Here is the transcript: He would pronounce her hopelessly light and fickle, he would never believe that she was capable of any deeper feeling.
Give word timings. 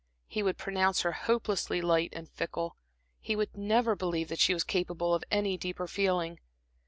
He 0.25 0.41
would 0.41 0.57
pronounce 0.57 1.01
her 1.01 1.11
hopelessly 1.11 1.79
light 1.79 2.09
and 2.13 2.27
fickle, 2.27 2.75
he 3.19 3.35
would 3.35 3.55
never 3.55 3.95
believe 3.95 4.29
that 4.29 4.39
she 4.39 4.55
was 4.55 4.63
capable 4.63 5.13
of 5.13 5.23
any 5.29 5.57
deeper 5.59 5.85
feeling. 5.87 6.39